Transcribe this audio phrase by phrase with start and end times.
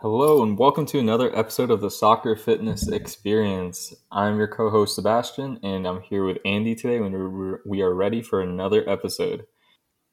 [0.00, 3.92] Hello, and welcome to another episode of the Soccer Fitness Experience.
[4.12, 8.22] I'm your co host, Sebastian, and I'm here with Andy today when we are ready
[8.22, 9.46] for another episode.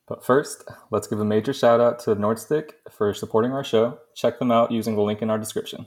[0.08, 4.00] But first, let's give a major shout out to Nordstick for supporting our show.
[4.16, 5.86] Check them out using the link in our description.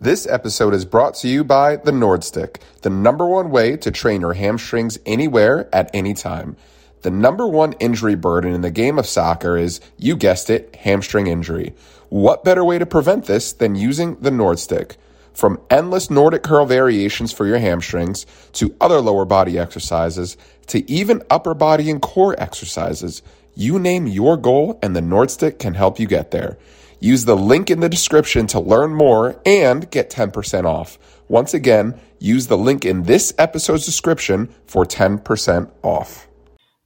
[0.00, 4.20] This episode is brought to you by the Nordstick, the number one way to train
[4.20, 6.56] your hamstrings anywhere at any time.
[7.02, 11.26] The number one injury burden in the game of soccer is, you guessed it, hamstring
[11.26, 11.74] injury.
[12.08, 14.96] What better way to prevent this than using the Nordstick?
[15.32, 20.36] From endless Nordic curl variations for your hamstrings to other lower body exercises
[20.68, 23.22] to even upper body and core exercises,
[23.54, 26.56] you name your goal and the Nordstick can help you get there.
[27.00, 30.98] Use the link in the description to learn more and get 10% off.
[31.28, 36.28] Once again, use the link in this episode's description for 10% off.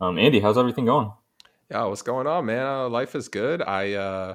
[0.01, 1.11] Um, Andy, how's everything going?
[1.71, 2.67] Yeah, what's going on, man?
[2.67, 3.63] Uh, life is good.
[3.63, 4.35] I uh,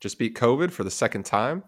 [0.00, 1.64] just beat COVID for the second time.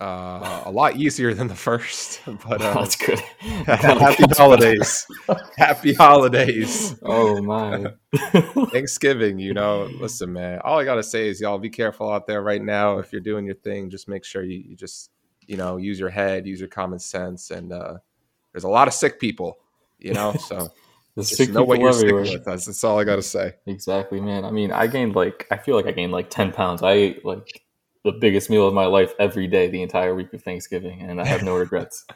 [0.00, 3.18] Uh, a lot easier than the first, but uh, that's good.
[3.40, 5.06] happy holidays,
[5.56, 6.94] happy holidays.
[7.02, 7.92] Oh my,
[8.72, 9.38] Thanksgiving.
[9.38, 10.60] You know, listen, man.
[10.64, 12.98] All I gotta say is, y'all be careful out there right now.
[12.98, 15.10] If you're doing your thing, just make sure you, you just,
[15.46, 17.94] you know, use your head, use your common sense, and uh,
[18.52, 19.58] there's a lot of sick people.
[19.98, 20.70] You know, so.
[21.18, 22.22] Just know what you're everywhere.
[22.22, 22.44] with.
[22.44, 23.54] That's, that's all I gotta say.
[23.66, 24.44] Exactly, man.
[24.44, 26.82] I mean, I gained like I feel like I gained like ten pounds.
[26.82, 27.64] I ate like
[28.04, 31.24] the biggest meal of my life every day the entire week of Thanksgiving, and I
[31.24, 32.04] have no regrets.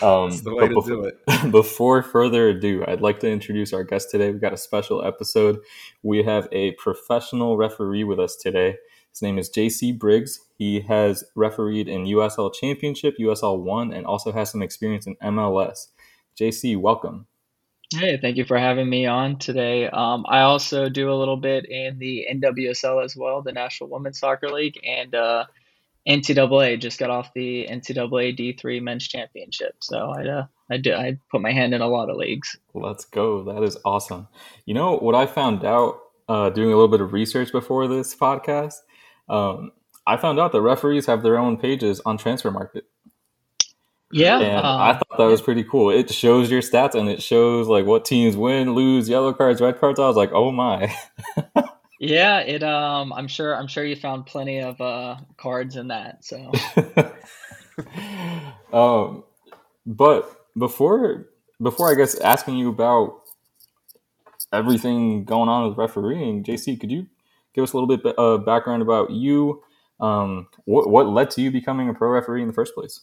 [0.00, 1.50] Um, That's the way to before, do it.
[1.52, 4.30] before further ado, I'd like to introduce our guest today.
[4.30, 5.58] We've got a special episode.
[6.02, 8.76] We have a professional referee with us today.
[9.10, 10.40] His name is JC Briggs.
[10.56, 15.88] He has refereed in USL Championship, USL 1, and also has some experience in MLS.
[16.40, 17.26] JC, welcome.
[17.92, 19.88] Hey, thank you for having me on today.
[19.88, 24.18] Um, I also do a little bit in the NWSL as well, the National Women's
[24.18, 25.44] Soccer League, and uh,
[26.08, 26.80] NCAA.
[26.80, 31.42] Just got off the NCAA D3 Men's Championship, so I uh, I do I put
[31.42, 32.56] my hand in a lot of leagues.
[32.74, 33.44] Let's go!
[33.44, 34.28] That is awesome.
[34.64, 38.14] You know what I found out uh, doing a little bit of research before this
[38.14, 38.76] podcast.
[39.28, 39.72] Um,
[40.06, 42.80] I found out that referees have their own pages on Transfermarkt.
[44.12, 45.90] Yeah, and um, I thought that was pretty cool.
[45.90, 49.80] It shows your stats and it shows like what teams win, lose, yellow cards, red
[49.80, 49.98] cards.
[49.98, 50.94] I was like, oh my.
[51.98, 52.62] yeah, it.
[52.62, 53.56] Um, I'm sure.
[53.56, 56.24] I'm sure you found plenty of uh, cards in that.
[56.24, 56.52] So.
[58.72, 59.24] um,
[59.86, 61.26] but before
[61.62, 63.20] before I guess asking you about
[64.52, 67.06] everything going on with refereeing, JC, could you
[67.54, 69.62] give us a little bit of background about you?
[70.00, 73.00] Um, what what led to you becoming a pro referee in the first place?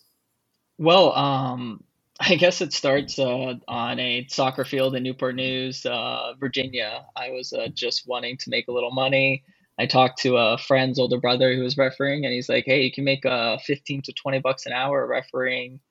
[0.79, 1.83] Well, um,
[2.21, 7.05] I guess it starts uh, on a soccer field in Newport News, uh, Virginia.
[7.17, 9.43] I was uh, just wanting to make a little money.
[9.77, 12.93] I talked to a friend's older brother who was refereeing, and he's like, "Hey, you
[12.93, 15.81] can make uh, 15 to 20 bucks an hour refereeing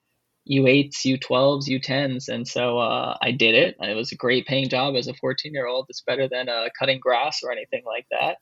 [0.51, 3.77] U8s, U12s, U10s." And so uh, I did it.
[3.81, 5.87] It was a great paying job as a 14 year old.
[5.91, 8.39] It's better than uh, cutting grass or anything like that.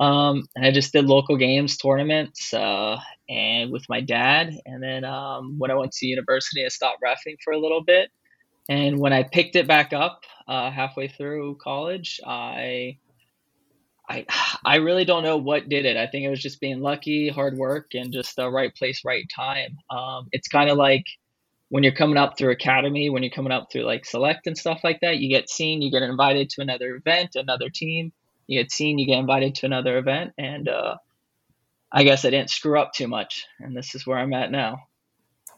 [0.00, 4.58] Um, and I just did local games, tournaments, uh, and with my dad.
[4.64, 8.10] And then um, when I went to university, I stopped refing for a little bit.
[8.70, 12.96] And when I picked it back up uh, halfway through college, I,
[14.08, 14.24] I,
[14.64, 15.98] I really don't know what did it.
[15.98, 19.26] I think it was just being lucky, hard work, and just the right place, right
[19.34, 19.76] time.
[19.90, 21.04] Um, it's kind of like
[21.68, 24.80] when you're coming up through academy, when you're coming up through like select and stuff
[24.82, 28.12] like that, you get seen, you get invited to another event, another team
[28.50, 30.96] you get seen, you get invited to another event, and uh,
[31.92, 34.80] I guess I didn't screw up too much, and this is where I'm at now.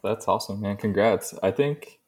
[0.05, 0.77] That's awesome, man!
[0.77, 1.33] Congrats.
[1.43, 1.99] I think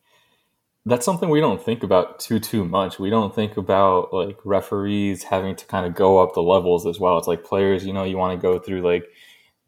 [0.84, 2.99] that's something we don't think about too too much.
[2.99, 7.01] We don't think about like referees having to kind of go up the levels as
[7.01, 7.16] well.
[7.16, 9.06] It's like players, you know, you want to go through like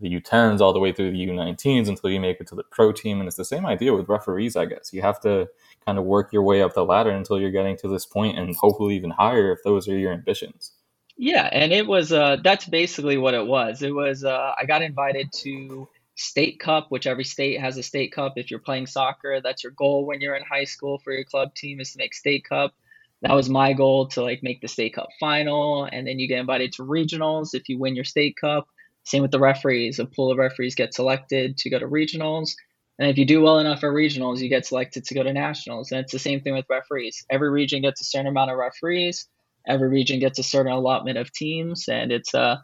[0.00, 2.92] the U10s all the way through the U19s until you make it to the pro
[2.92, 4.54] team, and it's the same idea with referees.
[4.54, 5.48] I guess you have to
[5.86, 8.54] kind of work your way up the ladder until you're getting to this point, and
[8.54, 10.72] hopefully even higher if those are your ambitions.
[11.16, 13.82] Yeah, and it was uh that's basically what it was.
[13.82, 18.12] It was uh I got invited to state cup, which every state has a state
[18.12, 18.34] cup.
[18.36, 21.54] If you're playing soccer, that's your goal when you're in high school for your club
[21.54, 22.74] team is to make state cup.
[23.22, 26.40] That was my goal to like make the state cup final and then you get
[26.40, 28.68] invited to regionals if you win your state cup.
[29.04, 29.98] Same with the referees.
[29.98, 32.50] A pool of referees get selected to go to regionals.
[32.98, 35.92] And if you do well enough at regionals, you get selected to go to nationals.
[35.92, 37.24] And it's the same thing with referees.
[37.30, 39.28] Every region gets a certain amount of referees
[39.66, 42.56] every region gets a certain allotment of teams, and it's uh,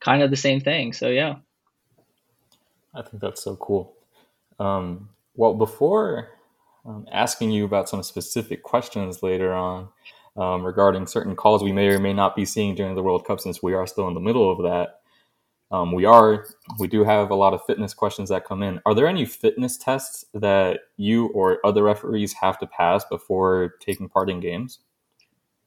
[0.00, 0.92] kind of the same thing.
[0.92, 1.36] So yeah,
[2.94, 3.94] I think that's so cool.
[4.58, 6.28] Um, well, before
[6.84, 9.88] um, asking you about some specific questions later on
[10.36, 13.40] um, regarding certain calls we may or may not be seeing during the World Cup,
[13.40, 15.00] since we are still in the middle of that,
[15.72, 16.46] um, we are
[16.78, 18.80] we do have a lot of fitness questions that come in.
[18.84, 24.08] Are there any fitness tests that you or other referees have to pass before taking
[24.08, 24.80] part in games?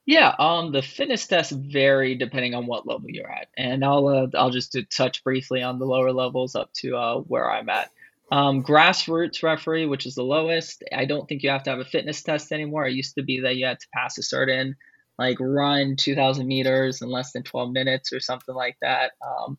[0.06, 4.26] Yeah, um, the fitness tests vary depending on what level you're at, and I'll uh,
[4.36, 7.90] I'll just touch briefly on the lower levels up to uh, where I'm at.
[8.30, 11.84] Um, grassroots referee, which is the lowest, I don't think you have to have a
[11.84, 12.86] fitness test anymore.
[12.86, 14.76] It used to be that you had to pass a certain
[15.18, 19.12] like run 2,000 meters in less than 12 minutes or something like that.
[19.24, 19.58] Um,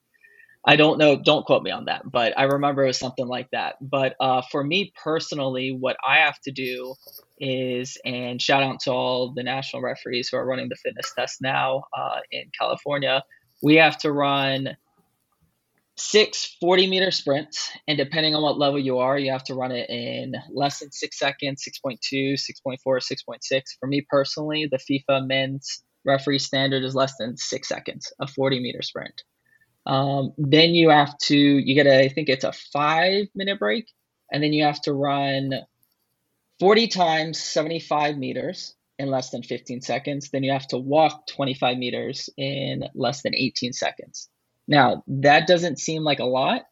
[0.66, 3.50] I don't know, don't quote me on that, but I remember it was something like
[3.52, 3.76] that.
[3.82, 6.96] But uh, for me personally, what I have to do
[7.40, 11.42] is, and shout out to all the national referees who are running the fitness test
[11.42, 13.24] now uh, in California,
[13.64, 14.70] we have to run
[15.98, 17.72] six 40 meter sprints.
[17.88, 20.92] And depending on what level you are, you have to run it in less than
[20.92, 23.62] six seconds 6.2, 6.4, 6.6.
[23.80, 28.62] For me personally, the FIFA men's referee standard is less than six seconds, a 40
[28.62, 29.24] meter sprint.
[29.86, 33.92] Um, then you have to, you get a, I think it's a five minute break,
[34.32, 35.54] and then you have to run
[36.60, 40.30] 40 times 75 meters in less than 15 seconds.
[40.30, 44.30] Then you have to walk 25 meters in less than 18 seconds.
[44.68, 46.64] Now, that doesn't seem like a lot,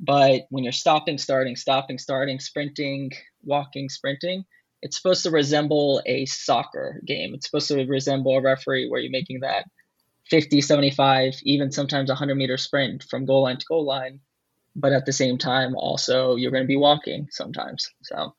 [0.00, 3.10] but when you're stopping, starting, stopping, starting, sprinting,
[3.42, 4.44] walking, sprinting,
[4.80, 7.34] it's supposed to resemble a soccer game.
[7.34, 9.66] It's supposed to resemble a referee where you're making that
[10.32, 14.18] 50, 75, even sometimes 100 meter sprint from goal line to goal line.
[14.74, 17.86] But at the same time, also, you're going to be walking sometimes.
[18.00, 18.34] So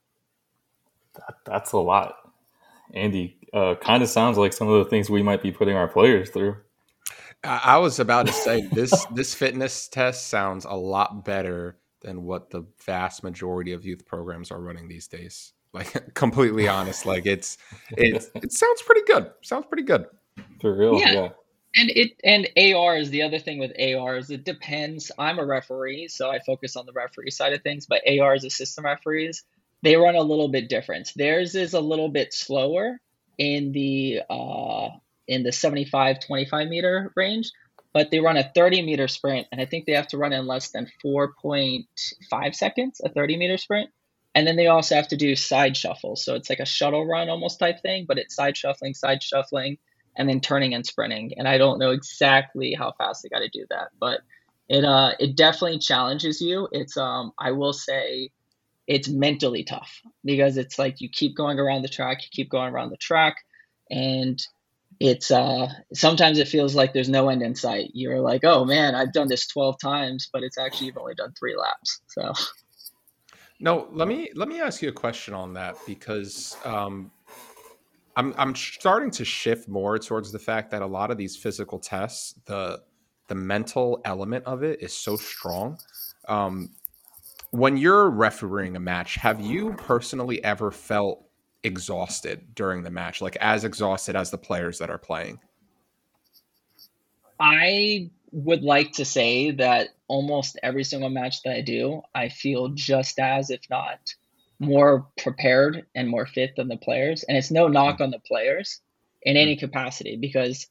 [1.13, 2.15] that, that's a lot.
[2.95, 5.87] Andy, uh, kind of sounds like some of the things we might be putting our
[5.87, 6.55] players through.
[7.43, 12.49] I was about to say this this fitness test sounds a lot better than what
[12.49, 15.53] the vast majority of youth programs are running these days.
[15.73, 17.59] Like completely honest, like it's
[17.91, 19.29] it it sounds pretty good.
[19.43, 20.07] Sounds pretty good.
[20.59, 21.11] For real, yeah.
[21.11, 21.29] yeah
[21.75, 24.29] and it and AR is the other thing with ARs.
[24.29, 25.11] It depends.
[25.17, 27.87] I'm a referee, so I focus on the referee side of things.
[27.87, 29.43] But ARs, assistant referees,
[29.81, 31.11] they run a little bit different.
[31.15, 32.99] Theirs is a little bit slower
[33.37, 34.89] in the uh,
[35.27, 37.51] in the 75 25 meter range,
[37.91, 40.45] but they run a 30 meter sprint, and I think they have to run in
[40.45, 43.89] less than 4.5 seconds a 30 meter sprint.
[44.35, 47.29] And then they also have to do side shuffle, so it's like a shuttle run
[47.29, 49.77] almost type thing, but it's side shuffling, side shuffling
[50.15, 51.33] and then turning and sprinting.
[51.37, 54.21] And I don't know exactly how fast they got to do that, but
[54.69, 56.67] it uh it definitely challenges you.
[56.71, 58.31] It's um I will say
[58.87, 62.73] it's mentally tough because it's like you keep going around the track, you keep going
[62.73, 63.37] around the track,
[63.89, 64.41] and
[64.99, 67.91] it's uh sometimes it feels like there's no end in sight.
[67.93, 71.33] You're like, oh man, I've done this 12 times, but it's actually you've only done
[71.37, 72.01] three laps.
[72.07, 72.33] So
[73.59, 77.11] no, let me let me ask you a question on that because um,
[78.15, 81.79] I'm I'm starting to shift more towards the fact that a lot of these physical
[81.79, 82.81] tests, the
[83.27, 85.79] the mental element of it is so strong.
[86.27, 86.69] Um,
[87.51, 91.25] when you're refereeing a match, have you personally ever felt
[91.63, 95.39] exhausted during the match, like as exhausted as the players that are playing?
[97.39, 102.69] I would like to say that almost every single match that I do, I feel
[102.69, 104.13] just as, if not
[104.63, 107.23] more prepared and more fit than the players.
[107.23, 108.81] And it's no knock on the players
[109.21, 110.67] in any capacity because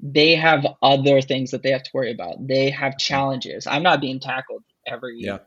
[0.00, 2.46] they have other things that they have to worry about.
[2.46, 3.66] They have challenges.
[3.66, 5.38] I'm not being tackled every yeah.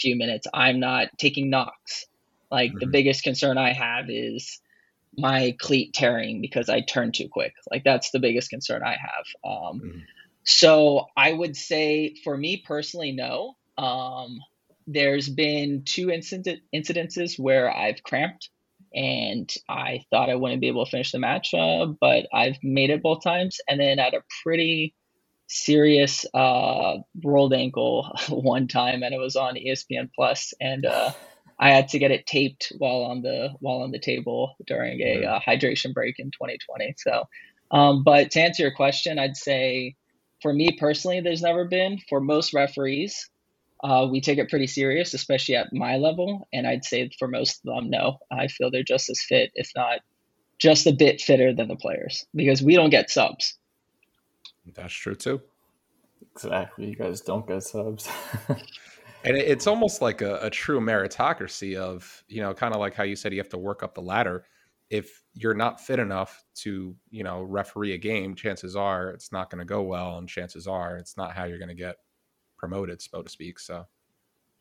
[0.00, 0.46] few minutes.
[0.52, 2.06] I'm not taking knocks.
[2.50, 2.78] Like mm-hmm.
[2.80, 4.60] the biggest concern I have is
[5.16, 7.54] my cleat tearing because I turn too quick.
[7.70, 9.26] Like that's the biggest concern I have.
[9.44, 9.98] Um, mm-hmm.
[10.44, 13.56] So I would say for me personally, no.
[13.76, 14.40] Um,
[14.92, 18.50] there's been two incident incidences where I've cramped
[18.92, 22.90] and I thought I wouldn't be able to finish the match, uh, but I've made
[22.90, 23.58] it both times.
[23.68, 24.94] And then at a pretty
[25.46, 31.12] serious uh, rolled ankle one time, and it was on ESPN Plus, and uh,
[31.58, 35.24] I had to get it taped while on the while on the table during a
[35.24, 36.94] uh, hydration break in 2020.
[36.98, 37.24] So,
[37.70, 39.94] um, but to answer your question, I'd say
[40.42, 41.98] for me personally, there's never been.
[42.08, 43.28] For most referees,
[43.82, 46.46] uh, we take it pretty serious, especially at my level.
[46.52, 49.70] And I'd say for most of them, no, I feel they're just as fit, if
[49.74, 50.00] not
[50.58, 53.56] just a bit fitter than the players because we don't get subs.
[54.74, 55.40] That's true too.
[56.32, 56.88] Exactly.
[56.88, 58.08] You guys don't get subs.
[58.48, 63.02] and it's almost like a, a true meritocracy of, you know, kind of like how
[63.02, 64.44] you said you have to work up the ladder.
[64.90, 69.48] If you're not fit enough to, you know, referee a game, chances are it's not
[69.48, 70.18] going to go well.
[70.18, 71.96] And chances are it's not how you're going to get
[72.60, 73.58] promoted, so to speak.
[73.58, 73.86] So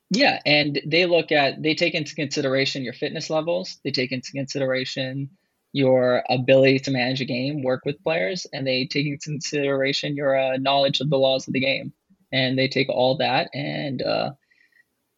[0.09, 4.31] yeah, and they look at they take into consideration your fitness levels, they take into
[4.31, 5.29] consideration
[5.71, 10.35] your ability to manage a game, work with players, and they take into consideration your
[10.35, 11.93] uh, knowledge of the laws of the game.
[12.31, 14.31] and they take all that and uh,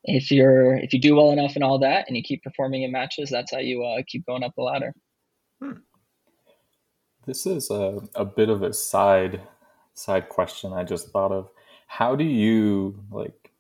[0.04, 2.92] if you're if you do well enough in all that and you keep performing in
[2.92, 4.94] matches, that's how you uh, keep going up the ladder.
[5.62, 5.80] Hmm.
[7.26, 9.42] This is a, a bit of a side
[9.94, 11.50] side question I just thought of.
[11.92, 13.52] How do you like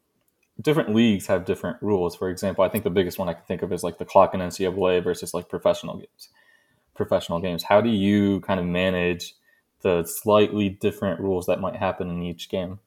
[0.61, 2.15] different leagues have different rules?
[2.15, 4.33] For example, I think the biggest one I can think of is like the clock
[4.33, 6.29] in NCAA versus like professional games.
[6.95, 7.63] Professional games.
[7.63, 9.35] How do you kind of manage
[9.81, 12.79] the slightly different rules that might happen in each game?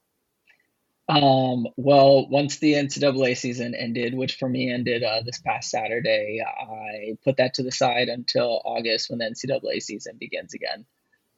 [1.10, 6.42] Um, well, once the NCAA season ended, which for me ended uh, this past Saturday,
[6.42, 10.86] I put that to the side until August when the NCAA season begins again.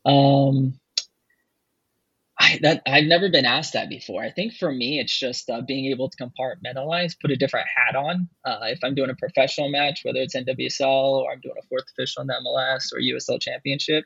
[0.05, 0.79] Um,
[2.39, 4.23] I that I've never been asked that before.
[4.23, 7.97] I think for me, it's just uh, being able to compartmentalize, put a different hat
[7.97, 8.29] on.
[8.45, 11.85] Uh, if I'm doing a professional match, whether it's NWSL or I'm doing a fourth
[11.91, 14.05] official in the MLS or USL Championship,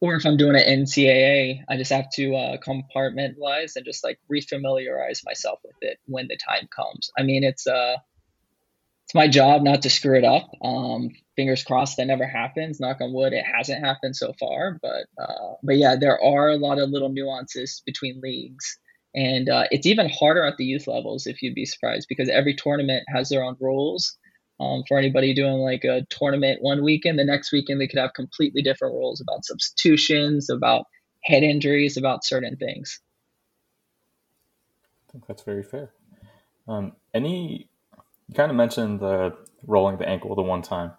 [0.00, 4.20] or if I'm doing an NCAA, I just have to uh, compartmentalize and just like
[4.30, 7.10] refamiliarize myself with it when the time comes.
[7.18, 7.96] I mean, it's uh,
[9.08, 10.50] it's my job not to screw it up.
[10.62, 12.78] Um, fingers crossed that never happens.
[12.78, 14.78] Knock on wood, it hasn't happened so far.
[14.82, 18.78] But uh, but yeah, there are a lot of little nuances between leagues,
[19.14, 22.54] and uh, it's even harder at the youth levels if you'd be surprised because every
[22.54, 24.18] tournament has their own rules
[24.60, 28.12] um, for anybody doing like a tournament one weekend, the next weekend they could have
[28.12, 30.84] completely different rules about substitutions, about
[31.24, 33.00] head injuries, about certain things.
[35.08, 35.92] I think that's very fair.
[36.66, 37.70] Um, any,
[38.28, 40.92] you kind of mentioned the rolling the ankle the one time.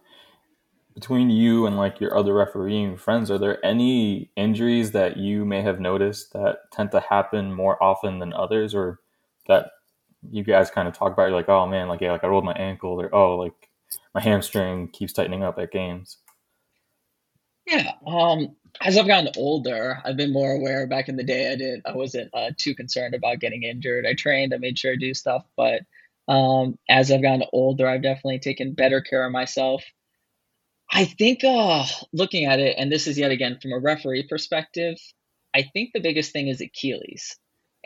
[0.95, 5.62] Between you and like your other refereeing friends, are there any injuries that you may
[5.62, 9.00] have noticed that tend to happen more often than others, or
[9.48, 9.71] that
[10.29, 12.43] you guys kind of talk about, you're like, oh man, like yeah, like I rolled
[12.43, 13.69] my ankle, or oh, like
[14.13, 16.17] my hamstring keeps tightening up at games.
[17.65, 17.91] Yeah.
[18.05, 20.88] Um, as I've gotten older, I've been more aware.
[20.88, 24.05] Back in the day, I didn't, I wasn't uh, too concerned about getting injured.
[24.05, 24.53] I trained.
[24.53, 25.45] I made sure to do stuff.
[25.55, 25.83] But
[26.29, 29.83] um, as I've gotten older, I've definitely taken better care of myself.
[30.91, 34.98] I think, uh, looking at it, and this is yet again from a referee perspective,
[35.55, 37.38] I think the biggest thing is Achilles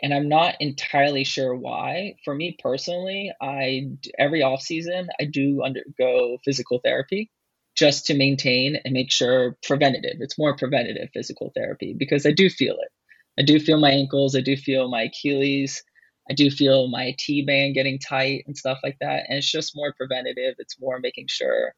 [0.02, 2.16] and I'm not entirely sure why.
[2.24, 7.30] For me personally, I every off season I do undergo physical therapy
[7.76, 10.16] just to maintain and make sure preventative.
[10.20, 12.90] It's more preventative physical therapy because I do feel it.
[13.38, 15.82] I do feel my ankles, I do feel my Achilles,
[16.28, 19.24] I do feel my IT band getting tight and stuff like that.
[19.28, 20.54] And it's just more preventative.
[20.58, 21.74] It's more making sure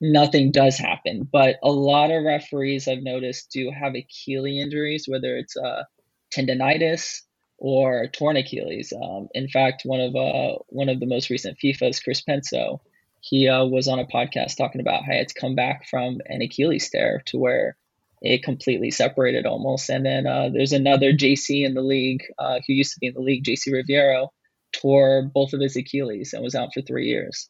[0.00, 1.28] nothing does happen.
[1.30, 5.84] But a lot of referees I've noticed do have Achilles injuries, whether it's uh,
[6.34, 7.22] tendonitis
[7.58, 8.92] or torn Achilles.
[8.92, 12.80] Um, in fact, one of uh, one of the most recent FIFA's, Chris Penso,
[13.20, 16.90] he uh, was on a podcast talking about how it's come back from an Achilles
[16.90, 17.76] tear to where
[18.22, 19.88] it completely separated almost.
[19.88, 23.14] And then uh, there's another JC in the league uh, who used to be in
[23.14, 24.30] the league, JC Rivero,
[24.72, 27.48] tore both of his Achilles and was out for three years.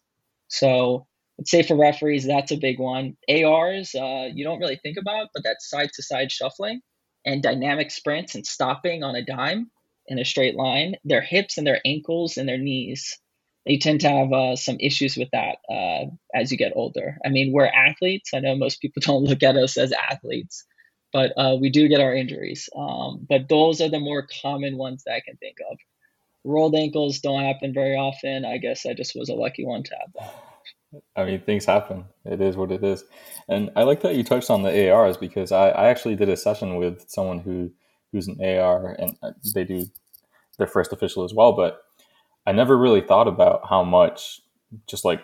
[0.48, 1.06] So
[1.38, 3.16] I'd say for referees, that's a big one.
[3.28, 6.80] ARs, uh, you don't really think about, but that side to side shuffling
[7.24, 9.70] and dynamic sprints and stopping on a dime
[10.06, 10.94] in a straight line.
[11.04, 13.18] Their hips and their ankles and their knees,
[13.66, 17.18] they tend to have uh, some issues with that uh, as you get older.
[17.24, 18.30] I mean, we're athletes.
[18.32, 20.64] I know most people don't look at us as athletes,
[21.12, 22.68] but uh, we do get our injuries.
[22.76, 25.78] Um, but those are the more common ones that I can think of.
[26.44, 28.44] Rolled ankles don't happen very often.
[28.44, 30.42] I guess I just was a lucky one to have that.
[31.16, 32.04] I mean, things happen.
[32.24, 33.04] It is what it is.
[33.48, 36.36] And I like that you touched on the ARs because I, I actually did a
[36.36, 37.72] session with someone who
[38.12, 39.86] who's an AR, and uh, they do
[40.58, 41.52] their first official as well.
[41.52, 41.80] But
[42.46, 44.40] I never really thought about how much
[44.86, 45.22] just like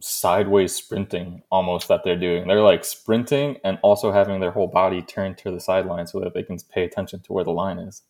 [0.00, 2.46] sideways sprinting almost that they're doing.
[2.46, 6.34] They're like sprinting and also having their whole body turned to the sideline so that
[6.34, 8.02] they can pay attention to where the line is.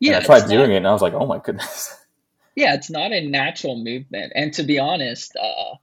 [0.00, 1.98] Yeah, and I tried doing not, it and I was like, oh my goodness.
[2.54, 5.76] Yeah, it's not a natural movement, and to be honest, uh,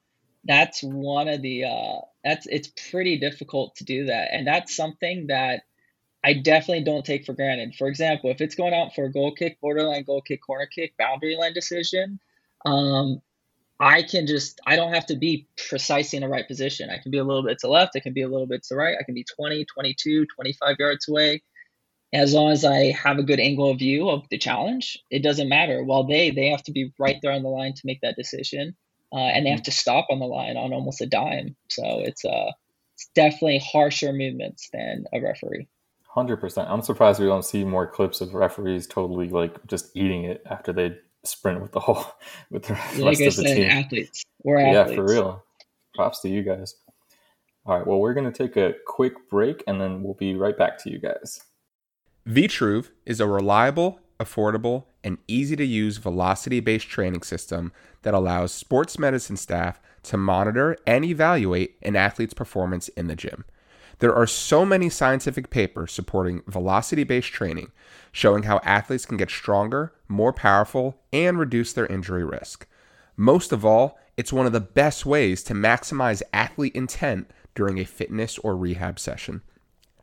[0.44, 5.26] that's one of the uh, that's it's pretty difficult to do that, and that's something
[5.28, 5.64] that
[6.24, 7.76] I definitely don't take for granted.
[7.76, 10.94] For example, if it's going out for a goal kick, borderline goal kick, corner kick,
[10.98, 12.20] boundary line decision,
[12.66, 13.22] um,
[13.80, 16.90] I can just, I don't have to be precisely in the right position.
[16.90, 18.64] I can be a little bit to the left, I can be a little bit
[18.64, 21.42] to the right, I can be 20, 22, 25 yards away.
[22.12, 25.48] As long as I have a good angle of view of the challenge, it doesn't
[25.48, 25.84] matter.
[25.84, 28.76] While they, they have to be right there on the line to make that decision.
[29.14, 31.56] Uh, and they have to stop on the line on almost a dime.
[31.70, 32.52] So it's, uh,
[32.96, 35.68] it's definitely harsher movements than a referee.
[36.10, 36.70] Hundred percent.
[36.70, 40.74] I'm surprised we don't see more clips of referees totally like just eating it after
[40.74, 42.06] they sprint with the whole
[42.52, 43.70] with the like rest of the team.
[43.70, 44.24] Athletes.
[44.44, 44.90] We're athletes.
[44.90, 45.44] Yeah, for real.
[45.96, 46.76] Props to you guys.
[47.66, 47.86] All right.
[47.86, 51.00] Well, we're gonna take a quick break and then we'll be right back to you
[51.00, 51.42] guys.
[52.28, 58.52] Vitruve is a reliable affordable, and easy to use velocity based training system that allows
[58.52, 63.46] sports medicine staff to monitor and evaluate an athlete's performance in the gym.
[64.00, 67.72] There are so many scientific papers supporting velocity based training,
[68.12, 72.66] showing how athletes can get stronger, more powerful, and reduce their injury risk.
[73.18, 77.86] Most of all, it's one of the best ways to maximize athlete intent during a
[77.86, 79.42] fitness or rehab session.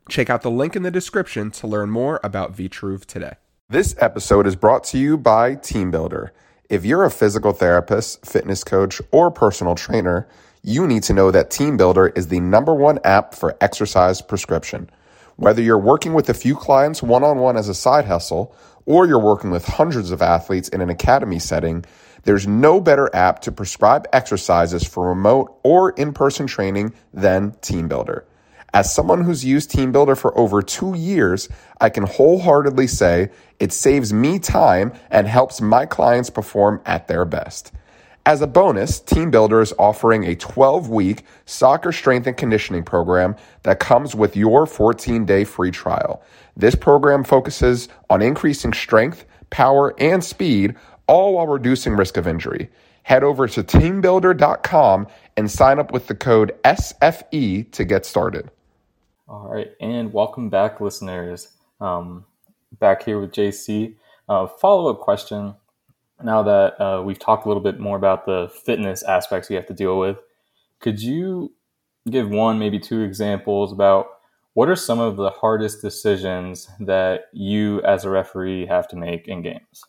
[0.09, 3.35] Check out the link in the description to learn more about Vitruve today.
[3.69, 6.31] This episode is brought to you by TeamBuildr.
[6.69, 10.29] If you're a physical therapist, fitness coach, or personal trainer,
[10.67, 14.91] you need to know that TeamBuildr is the number one app for exercise prescription.
[15.37, 18.53] Whether you're working with a few clients one on one as a side hustle,
[18.85, 21.85] or you're working with hundreds of athletes in an academy setting,
[22.25, 28.25] there's no better app to prescribe exercises for remote or in person training than TeamBuildr.
[28.75, 31.49] As someone who's used TeamBuildr for over two years,
[31.81, 33.31] I can wholeheartedly say
[33.61, 37.71] it saves me time and helps my clients perform at their best.
[38.27, 43.79] As a bonus, TeamBuildr is offering a 12 week soccer strength and conditioning program that
[43.79, 46.21] comes with your 14 day free trial.
[46.57, 50.75] This program focuses on increasing strength, power, and speed,
[51.07, 52.69] all while reducing risk of injury.
[53.05, 55.07] Head over to teambuildr.com
[55.37, 58.51] and sign up with the code SFE to get started.
[59.29, 61.47] All right, and welcome back, listeners.
[61.81, 62.25] Um,
[62.81, 63.95] back here with JC.
[64.29, 65.55] Uh, follow up question
[66.23, 69.67] now that uh, we've talked a little bit more about the fitness aspects we have
[69.67, 70.19] to deal with,
[70.81, 71.53] could you
[72.11, 74.07] give one, maybe two examples about
[74.55, 79.29] what are some of the hardest decisions that you as a referee have to make
[79.29, 79.83] in games?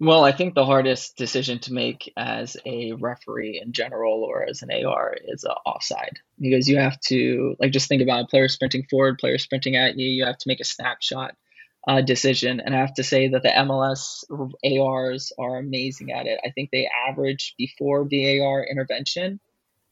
[0.00, 4.62] Well, I think the hardest decision to make as a referee in general or as
[4.62, 8.48] an AR is uh, offside because you have to like just think about a player
[8.48, 10.06] sprinting forward, player sprinting at you.
[10.06, 11.34] You have to make a snapshot
[11.88, 12.60] uh, decision.
[12.60, 14.22] And I have to say that the MLS
[14.62, 16.38] ARs are amazing at it.
[16.44, 19.40] I think they average before VAR intervention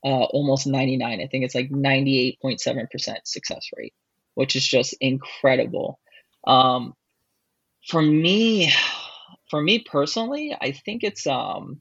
[0.04, 1.20] uh, almost 99.
[1.20, 3.94] I think it's like 98.7% success rate,
[4.34, 5.98] which is just incredible.
[6.46, 6.92] Um,
[7.88, 8.70] for me,
[9.50, 11.80] for me personally, I think it's um,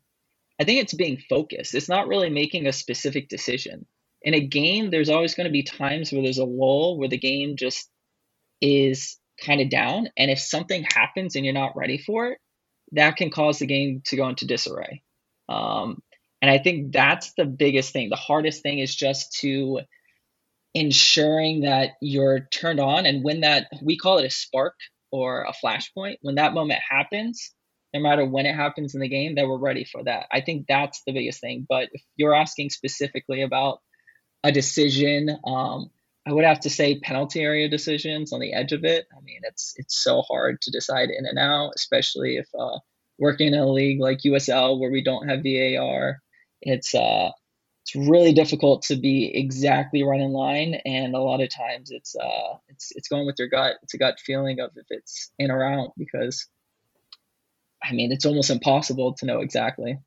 [0.59, 1.75] I think it's being focused.
[1.75, 3.85] It's not really making a specific decision.
[4.21, 7.17] In a game, there's always going to be times where there's a lull where the
[7.17, 7.89] game just
[8.61, 10.09] is kind of down.
[10.17, 12.37] And if something happens and you're not ready for it,
[12.93, 15.03] that can cause the game to go into disarray.
[15.49, 16.01] Um,
[16.41, 18.09] and I think that's the biggest thing.
[18.09, 19.81] The hardest thing is just to
[20.73, 23.05] ensuring that you're turned on.
[23.05, 24.75] And when that, we call it a spark
[25.11, 27.53] or a flashpoint, when that moment happens,
[27.93, 30.27] no matter when it happens in the game, that we're ready for that.
[30.31, 31.65] I think that's the biggest thing.
[31.67, 33.79] But if you're asking specifically about
[34.43, 35.89] a decision, um,
[36.27, 39.05] I would have to say penalty area decisions on the edge of it.
[39.15, 42.79] I mean, it's it's so hard to decide in and out, especially if uh,
[43.19, 46.21] working in a league like USL where we don't have VAR.
[46.61, 47.29] It's uh,
[47.83, 52.15] it's really difficult to be exactly right in line, and a lot of times it's
[52.15, 53.75] uh, it's it's going with your gut.
[53.83, 56.47] It's a gut feeling of if it's in or out because,
[57.83, 59.99] I mean, it's almost impossible to know exactly.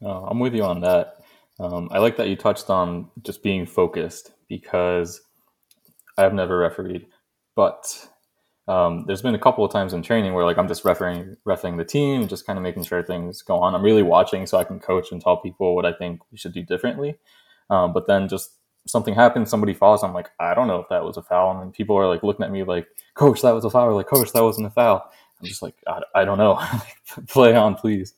[0.00, 1.16] Oh, I'm with you on that.
[1.58, 5.20] Um, I like that you touched on just being focused because
[6.18, 7.06] I've never refereed,
[7.56, 8.08] but
[8.68, 11.76] um, there's been a couple of times in training where like I'm just refereeing refereeing
[11.76, 13.74] the team, just kind of making sure things go on.
[13.74, 16.54] I'm really watching so I can coach and tell people what I think we should
[16.54, 17.16] do differently.
[17.70, 20.02] Um, but then just something happens, somebody falls.
[20.02, 22.22] I'm like, I don't know if that was a foul, and then people are like
[22.22, 23.88] looking at me like, Coach, that was a foul.
[23.88, 25.10] Or like, Coach, that wasn't a foul.
[25.40, 26.60] I'm just like, I, I don't know.
[27.28, 28.14] Play on, please.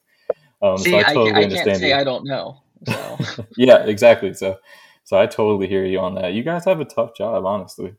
[0.62, 1.66] Um, See, so I totally I, I understand.
[1.66, 1.94] Can't say you.
[1.94, 2.62] I don't know.
[2.87, 3.46] So.
[3.57, 4.35] yeah, exactly.
[4.35, 4.59] So
[5.05, 6.33] so I totally hear you on that.
[6.33, 7.95] You guys have a tough job, honestly.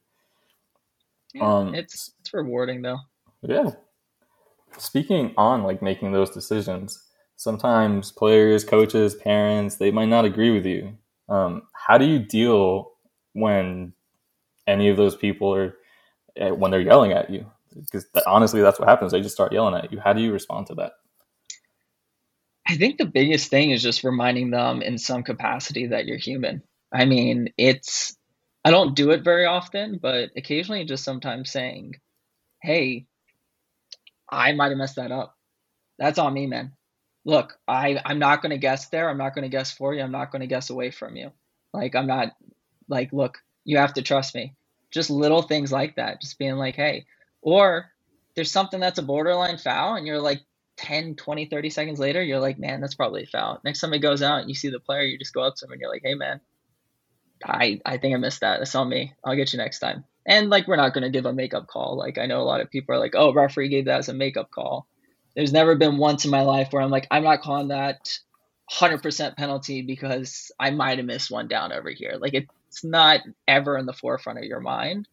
[1.34, 3.00] Yeah, um, it's it's rewarding though.
[3.42, 3.72] Yeah.
[4.78, 7.02] Speaking on like making those decisions,
[7.36, 10.98] sometimes players, coaches, parents, they might not agree with you.
[11.30, 12.92] Um, how do you deal
[13.34, 13.94] when
[14.68, 15.76] any of those people are
[16.38, 17.46] eh, when they're yelling at you?
[17.76, 19.12] Because honestly, that's what happens.
[19.12, 20.00] They just start yelling at you.
[20.00, 20.94] How do you respond to that?
[22.68, 26.64] I think the biggest thing is just reminding them in some capacity that you're human.
[26.94, 28.16] I mean, it's
[28.66, 31.96] I don't do it very often, but occasionally just sometimes saying,
[32.62, 33.08] "Hey,
[34.32, 35.36] I might have messed that up.
[36.00, 36.74] That's on me, man.
[37.26, 39.10] Look, I I'm not going to guess there.
[39.10, 40.02] I'm not going to guess for you.
[40.04, 41.32] I'm not going to guess away from you.
[41.74, 42.30] Like I'm not
[42.90, 44.56] like, look, you have to trust me.
[44.92, 46.22] Just little things like that.
[46.22, 47.06] Just being like, "Hey,"
[47.42, 47.92] or
[48.36, 50.42] there's something that's a borderline foul and you're like
[50.78, 53.62] 10, 20, 30 seconds later, you're like, man, that's probably a foul.
[53.66, 55.66] Next time it goes out and you see the player, you just go up to
[55.66, 56.42] him and you're like, hey, man,
[57.44, 58.60] I I think I missed that.
[58.60, 59.14] That's on me.
[59.24, 60.04] I'll get you next time.
[60.26, 61.98] And like we're not to give a makeup call.
[61.98, 64.14] Like I know a lot of people are like, "Oh, referee gave that as a
[64.14, 64.88] makeup call."
[65.36, 67.98] There's never been once in my life where I'm like, "I'm not calling that
[68.72, 73.78] 100% penalty because I might have missed one down over here." Like it's not ever
[73.78, 75.08] in the forefront of your mind.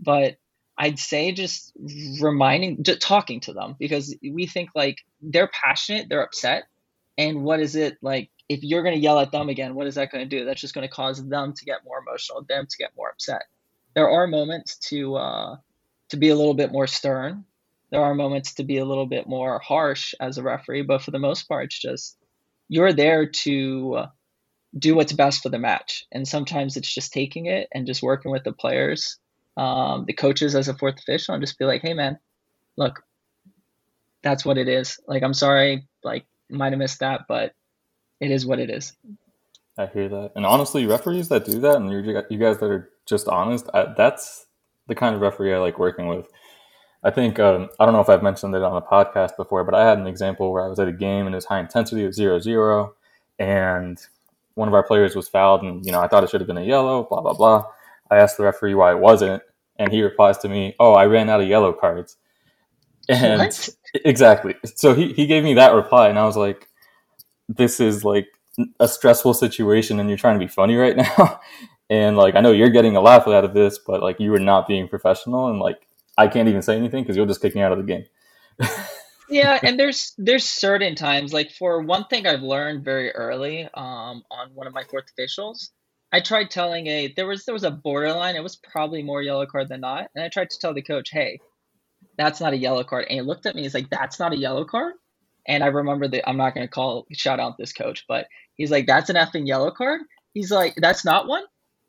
[0.00, 0.36] But
[0.78, 1.72] I'd say just
[2.20, 6.64] reminding, just talking to them because we think like they're passionate, they're upset,
[7.18, 8.30] and what is it like?
[8.48, 10.44] If you're going to yell at them again, what is that going to do?
[10.44, 13.42] That's just going to cause them to get more emotional, them to get more upset.
[13.94, 15.56] There are moments to uh,
[16.10, 17.44] to be a little bit more stern.
[17.90, 21.10] There are moments to be a little bit more harsh as a referee, but for
[21.10, 22.16] the most part, it's just
[22.68, 24.04] you're there to
[24.78, 28.30] do what's best for the match, and sometimes it's just taking it and just working
[28.30, 29.18] with the players
[29.58, 32.18] um, the coaches as a fourth official and just be like, hey man,
[32.76, 33.02] look,
[34.22, 35.00] that's what it is.
[35.06, 37.52] Like, I'm sorry, like, might have missed that, but
[38.20, 38.92] it is what it is.
[39.76, 42.90] I hear that, and honestly, referees that do that, and you you guys that are
[43.06, 44.46] just honest, I, that's
[44.88, 46.26] the kind of referee I like working with.
[47.04, 49.74] I think um, I don't know if I've mentioned it on a podcast before, but
[49.74, 52.02] I had an example where I was at a game and it was high intensity,
[52.02, 52.94] it was zero zero,
[53.38, 53.98] and
[54.54, 56.58] one of our players was fouled, and you know I thought it should have been
[56.58, 57.64] a yellow, blah blah blah.
[58.10, 59.42] I asked the referee why it wasn't,
[59.78, 62.16] and he replies to me, "Oh, I ran out of yellow cards."
[63.08, 63.68] And what?
[64.04, 64.54] exactly.
[64.74, 66.68] So he he gave me that reply, and I was like,
[67.48, 68.28] "This is like
[68.80, 71.40] a stressful situation, and you're trying to be funny right now."
[71.90, 74.40] and like, I know you're getting a laugh out of this, but like, you were
[74.40, 75.86] not being professional, and like,
[76.18, 78.04] I can't even say anything because you'll just kick me out of the game.
[79.30, 84.22] yeah, and there's there's certain times like for one thing I've learned very early um,
[84.30, 85.70] on one of my fourth officials
[86.12, 88.36] I tried telling a there was there was a borderline.
[88.36, 91.10] It was probably more yellow card than not, and I tried to tell the coach,
[91.10, 91.40] "Hey,
[92.16, 93.62] that's not a yellow card." And he looked at me.
[93.62, 94.94] He's like, "That's not a yellow card."
[95.48, 98.70] And I remember that I'm not going to call shout out this coach, but he's
[98.70, 100.02] like, "That's an effing yellow card."
[100.34, 101.44] He's like, "That's not one.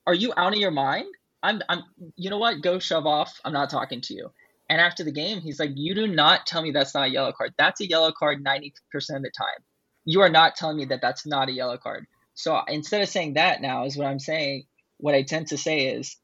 [0.08, 1.08] Are you out of your mind?"
[1.44, 1.84] I'm I'm.
[2.16, 2.62] You know what?
[2.62, 3.40] Go shove off.
[3.44, 4.32] I'm not talking to you.
[4.70, 7.34] And after the game, he's like, "You do not tell me that's not a yellow
[7.34, 7.54] card.
[7.58, 8.72] That's a yellow card 90%
[9.18, 9.64] of the time.
[10.06, 13.34] You are not telling me that that's not a yellow card." So instead of saying
[13.34, 14.64] that now is what I'm saying,
[14.98, 16.16] what I tend to say is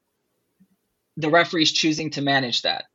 [1.17, 2.85] the referee's choosing to manage that.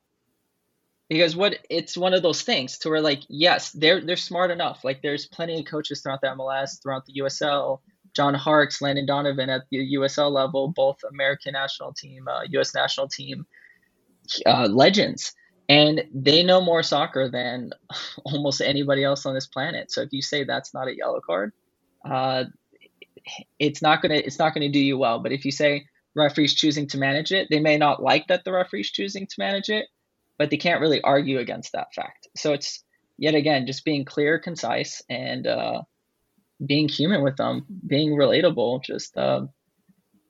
[1.11, 4.85] Because what it's one of those things to where like, yes, they're they're smart enough.
[4.85, 7.81] Like there's plenty of coaches throughout the MLS, throughout the USL,
[8.15, 12.75] John Harkes, Landon Donovan at the USL level, both American national team, uh, U.S.
[12.77, 13.45] national team
[14.47, 15.35] uh, legends,
[15.69, 17.73] and they know more soccer than
[18.25, 19.91] almost anybody else on this planet.
[19.91, 21.53] So if you say that's not a yellow card,
[22.09, 22.45] uh,
[23.59, 25.19] it's not gonna it's not gonna do you well.
[25.19, 28.53] But if you say referees choosing to manage it, they may not like that the
[28.53, 29.87] referees choosing to manage it,
[30.41, 32.27] but they can't really argue against that fact.
[32.35, 32.83] So it's
[33.19, 35.83] yet again just being clear, concise, and uh,
[36.65, 38.83] being human with them, being relatable.
[38.83, 39.43] Just uh,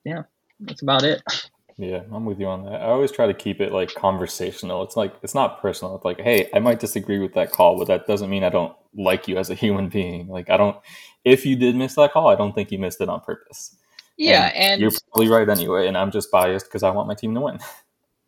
[0.05, 0.23] yeah,
[0.59, 1.23] that's about it.
[1.77, 2.81] Yeah, I'm with you on that.
[2.83, 4.83] I always try to keep it like conversational.
[4.83, 5.95] It's like it's not personal.
[5.95, 8.75] It's like, hey, I might disagree with that call, but that doesn't mean I don't
[8.93, 10.27] like you as a human being.
[10.27, 10.77] Like I don't
[11.25, 13.77] if you did miss that call, I don't think you missed it on purpose.
[14.17, 17.15] Yeah, and, and you're probably right anyway, and I'm just biased because I want my
[17.15, 17.61] team to win.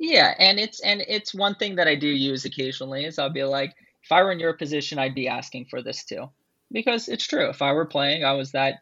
[0.02, 3.44] Yeah, and it's and it's one thing that I do use occasionally is I'll be
[3.44, 6.28] like, if I were in your position, I'd be asking for this too,
[6.72, 7.48] because it's true.
[7.48, 8.80] If I were playing, I was that,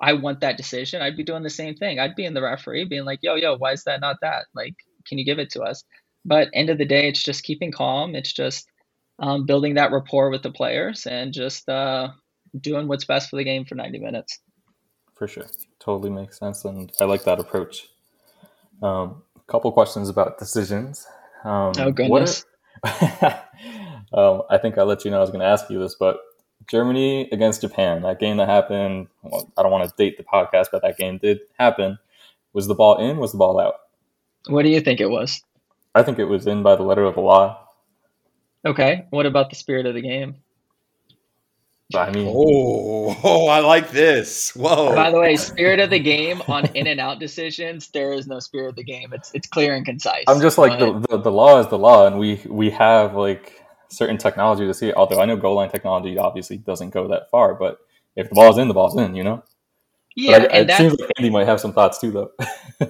[0.00, 1.02] I want that decision.
[1.02, 1.98] I'd be doing the same thing.
[1.98, 4.46] I'd be in the referee, being like, yo, yo, why is that not that?
[4.54, 4.74] Like,
[5.06, 5.84] can you give it to us?
[6.24, 8.14] But end of the day, it's just keeping calm.
[8.14, 8.66] It's just
[9.18, 12.08] um, building that rapport with the players and just uh,
[12.58, 14.38] doing what's best for the game for 90 minutes.
[15.16, 15.48] For sure.
[15.80, 16.64] Totally makes sense.
[16.64, 17.88] And I like that approach.
[18.82, 21.06] Um, couple questions about decisions.
[21.44, 22.46] Um, oh, goodness.
[24.14, 26.20] um, I think I let you know I was going to ask you this, but
[26.68, 30.68] Germany against Japan, that game that happened, well, I don't want to date the podcast,
[30.72, 31.98] but that game did happen.
[32.54, 33.18] Was the ball in?
[33.18, 33.74] Was the ball out?
[34.46, 35.42] What do you think it was?
[35.94, 37.68] I think it was in by the letter of the law.
[38.64, 39.06] Okay.
[39.10, 40.36] What about the spirit of the game?
[41.94, 44.54] I mean, oh, oh, I like this.
[44.54, 44.94] Whoa!
[44.94, 48.38] By the way, spirit of the game on in and out decisions, there is no
[48.38, 49.12] spirit of the game.
[49.12, 50.24] It's it's clear and concise.
[50.28, 53.62] I'm just like the, the, the law is the law, and we we have like
[53.88, 54.94] certain technology to see it.
[54.96, 57.78] Although I know goal line technology obviously doesn't go that far, but
[58.16, 59.14] if the ball's in, the ball's in.
[59.14, 59.42] You know.
[60.14, 62.30] Yeah, I, and it seems like Andy might have some thoughts too, though.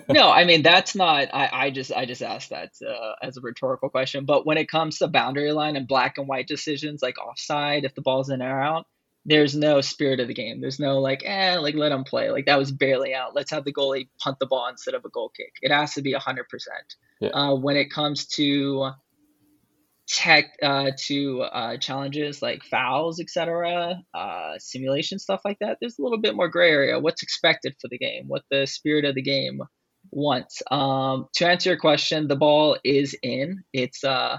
[0.09, 1.29] no, I mean that's not.
[1.33, 4.25] I, I just I just asked that uh, as a rhetorical question.
[4.25, 7.95] But when it comes to boundary line and black and white decisions, like offside, if
[7.95, 8.87] the ball's in or out,
[9.25, 10.61] there's no spirit of the game.
[10.61, 12.31] There's no like, eh, like let them play.
[12.31, 13.35] Like that was barely out.
[13.35, 15.53] Let's have the goalie punt the ball instead of a goal kick.
[15.63, 16.51] It has to be hundred yeah.
[16.51, 17.35] percent.
[17.35, 18.91] Uh, when it comes to
[20.09, 26.03] tech, uh, to uh, challenges like fouls, etc., uh, simulation stuff like that, there's a
[26.03, 26.99] little bit more gray area.
[26.99, 28.25] What's expected for the game?
[28.27, 29.63] What the spirit of the game
[30.11, 30.63] wants?
[30.71, 33.65] Um, to answer your question, the ball is in.
[33.73, 34.39] It's uh,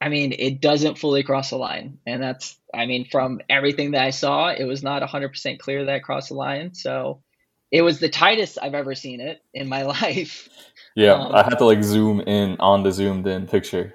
[0.00, 4.02] I mean, it doesn't fully cross the line, and that's I mean, from everything that
[4.02, 6.74] I saw, it was not 100% clear that it crossed the line.
[6.74, 7.22] So
[7.70, 10.48] it was the tightest I've ever seen it in my life.
[10.94, 13.94] Yeah, um, I had to like zoom in on the zoomed in picture.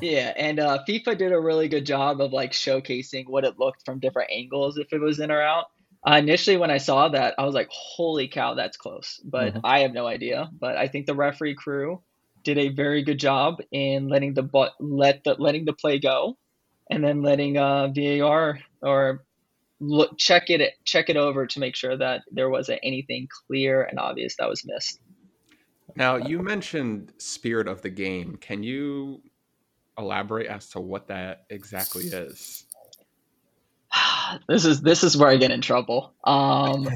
[0.00, 3.84] Yeah, and uh, FIFA did a really good job of like showcasing what it looked
[3.84, 5.66] from different angles if it was in or out.
[6.06, 9.66] Uh, initially, when I saw that, I was like, "Holy cow, that's close!" But mm-hmm.
[9.66, 10.48] I have no idea.
[10.58, 12.00] But I think the referee crew
[12.42, 16.38] did a very good job in letting the but let the letting the play go,
[16.90, 19.24] and then letting uh, VAR or
[19.80, 23.98] look check it check it over to make sure that there wasn't anything clear and
[23.98, 25.00] obvious that was missed.
[25.96, 28.36] Now, you mentioned spirit of the game.
[28.40, 29.20] Can you
[30.00, 32.64] elaborate as to what that exactly is?
[34.48, 36.12] this is this is where I get in trouble.
[36.24, 36.88] Um,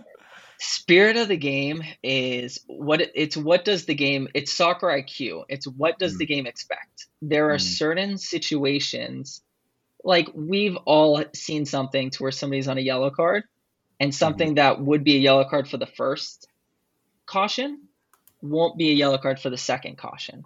[0.58, 5.44] spirit of the game is what it, it's what does the game it's soccer IQ.
[5.48, 6.18] It's what does mm.
[6.18, 7.06] the game expect.
[7.20, 7.78] There are mm.
[7.78, 9.42] certain situations
[10.02, 13.44] like we've all seen something to where somebody's on a yellow card
[13.98, 14.56] and something mm.
[14.56, 16.46] that would be a yellow card for the first
[17.26, 17.88] caution
[18.42, 20.44] won't be a yellow card for the second caution.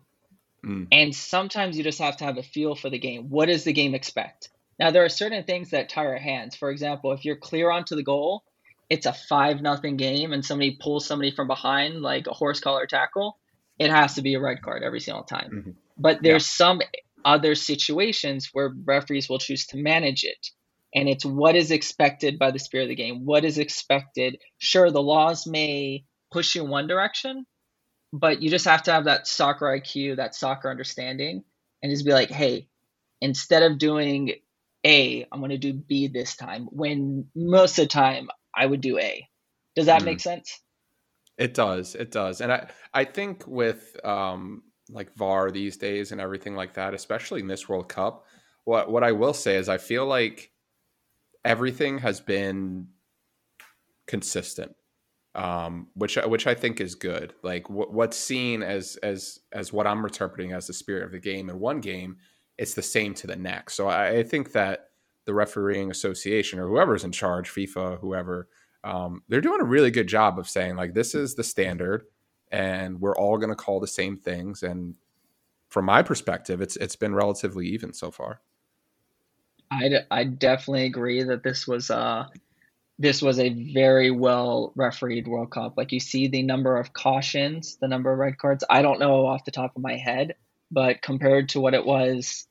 [0.65, 0.89] Mm.
[0.91, 3.31] And sometimes you just have to have a feel for the game.
[3.31, 4.49] What does the game expect?
[4.79, 6.57] Now there are certain things that tie our hands.
[6.57, 8.45] For example, if you're clear onto the goal,
[8.91, 12.87] it's a five nothing game, and somebody pulls somebody from behind like a horse collar
[12.87, 13.37] tackle,
[13.79, 15.51] it has to be a red card every single time.
[15.53, 15.71] Mm-hmm.
[15.99, 16.67] But there's yeah.
[16.67, 16.81] some
[17.25, 20.49] other situations where referees will choose to manage it.
[20.95, 23.27] And it's what is expected by the spirit of the game.
[23.27, 24.39] What is expected?
[24.57, 27.45] Sure, the laws may push you in one direction,
[28.13, 31.45] but you just have to have that soccer IQ, that soccer understanding,
[31.83, 32.69] and just be like, hey,
[33.21, 34.33] instead of doing
[34.85, 36.69] A, I'm going to do B this time.
[36.71, 39.29] When most of the time I would do A.
[39.77, 40.07] Does that mm.
[40.07, 40.61] make sense?
[41.37, 41.95] It does.
[41.95, 42.41] It does.
[42.41, 47.41] And I, I think with um, like VAR these days and everything like that, especially
[47.41, 48.25] in this World Cup,
[48.65, 50.51] what what I will say is I feel like
[51.45, 52.89] everything has been
[54.07, 54.75] consistent
[55.39, 57.33] um, which which I think is good.
[57.43, 61.49] Like what's seen as as as what I'm interpreting as the spirit of the game
[61.49, 62.17] in one game,
[62.59, 63.75] it's the same to the next.
[63.75, 64.91] So I, I think that
[65.27, 68.49] the refereeing association or whoever's in charge, FIFA, whoever,
[68.83, 72.07] um, they're doing a really good job of saying like this is the standard,
[72.51, 74.65] and we're all going to call the same things.
[74.65, 74.97] And
[75.69, 78.41] from my perspective, it's it's been relatively even so far.
[79.71, 82.27] I, I definitely agree that this was uh
[82.99, 85.75] this was a very well refereed World Cup.
[85.77, 88.65] Like you see the number of cautions, the number of red cards.
[88.69, 90.35] I don't know off the top of my head,
[90.71, 92.47] but compared to what it was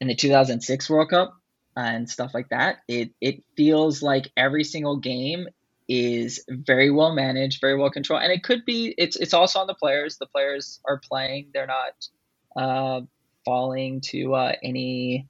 [0.00, 1.34] in the 2006 World Cup
[1.76, 5.48] and stuff like that, it it feels like every single game
[5.86, 8.94] is very well managed, very well controlled, and it could be.
[8.96, 10.16] It's it's also on the players.
[10.16, 12.08] The players are playing; they're not
[12.56, 13.00] uh,
[13.44, 15.28] falling to uh, any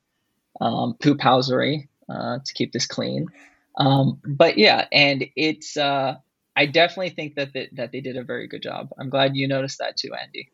[0.60, 3.26] um, poop housery uh, to keep this clean.
[3.78, 6.16] Um, but yeah, and it's uh,
[6.56, 8.90] I definitely think that that they did a very good job.
[8.98, 10.50] I'm glad you noticed that too, Andy.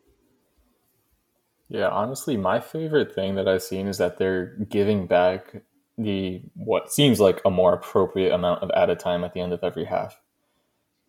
[1.67, 5.63] Yeah, honestly, my favorite thing that I've seen is that they're giving back
[5.97, 9.63] the what seems like a more appropriate amount of added time at the end of
[9.63, 10.19] every half.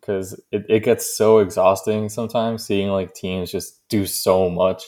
[0.01, 4.83] Because it, it gets so exhausting sometimes seeing like teams just do so much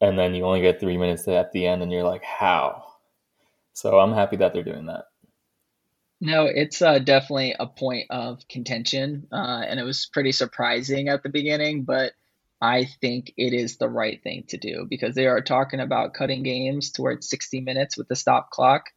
[0.00, 2.84] and then you only get three minutes at the end and you're like, how?
[3.72, 5.04] So I'm happy that they're doing that.
[6.20, 11.22] No, it's uh, definitely a point of contention, uh, and it was pretty surprising at
[11.22, 12.12] the beginning, but
[12.60, 16.42] I think it is the right thing to do because they are talking about cutting
[16.42, 18.90] games to where it's 60 minutes with the stop clock.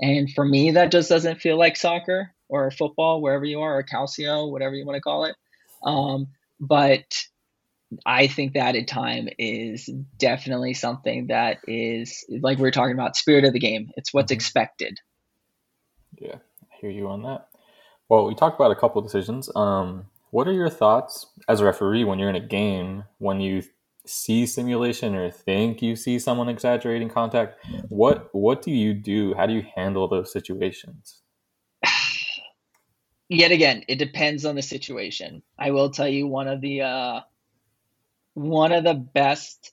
[0.00, 3.82] And for me, that just doesn't feel like soccer or football, wherever you are, or
[3.82, 5.36] calcio, whatever you want to call it.
[5.84, 7.26] Um, but
[8.06, 13.16] I think the added time is definitely something that is, like we are talking about,
[13.16, 13.90] spirit of the game.
[13.98, 14.36] It's what's mm-hmm.
[14.36, 14.98] expected.
[16.18, 16.36] Yeah
[16.80, 17.48] hear you on that.
[18.08, 19.50] Well, we talked about a couple decisions.
[19.54, 23.62] Um, what are your thoughts as a referee when you're in a game when you
[24.06, 27.56] see simulation or think you see someone exaggerating contact?
[27.88, 29.34] What what do you do?
[29.34, 31.20] How do you handle those situations?
[33.28, 35.42] Yet again, it depends on the situation.
[35.58, 37.20] I will tell you one of the uh,
[38.34, 39.72] one of the best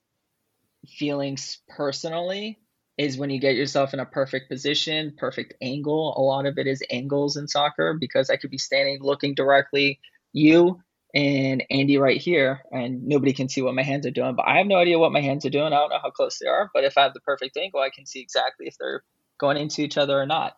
[0.88, 2.60] feelings personally
[2.98, 6.16] is when you get yourself in a perfect position, perfect angle.
[6.18, 10.00] A lot of it is angles in soccer because I could be standing looking directly
[10.34, 10.82] you
[11.14, 14.36] and Andy right here, and nobody can see what my hands are doing.
[14.36, 15.68] But I have no idea what my hands are doing.
[15.68, 16.70] I don't know how close they are.
[16.74, 19.04] But if I have the perfect angle, I can see exactly if they're
[19.40, 20.58] going into each other or not.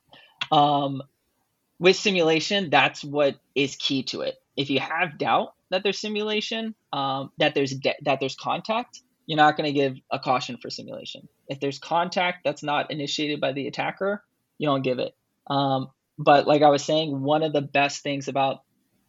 [0.51, 1.03] Um,
[1.79, 4.35] with simulation, that's what is key to it.
[4.57, 9.37] If you have doubt, that there's simulation, um, that there's de- that there's contact, you're
[9.37, 11.29] not going to give a caution for simulation.
[11.47, 14.23] If there's contact that's not initiated by the attacker,
[14.57, 15.13] you don't give it.
[15.45, 18.63] Um, but like I was saying, one of the best things about